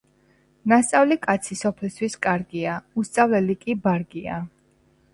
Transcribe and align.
ნასწავლი 0.71 1.17
კაცი 1.25 1.59
სოფლისთვის 1.61 2.17
კარგია 2.25 2.81
უსწავლელი 3.05 3.61
კი 3.63 3.81
ბარგია 3.89 4.45